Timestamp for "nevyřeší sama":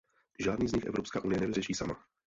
1.41-2.03